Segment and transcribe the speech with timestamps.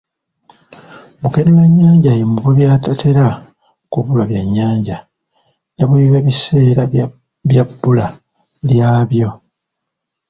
[1.21, 3.25] Mukenulannyanja ye muvubi atatera
[3.91, 4.95] kubulwa byannyanja,
[5.75, 6.81] ne bwe biba biseera
[7.49, 8.07] bya bbula
[8.67, 9.29] lyabo.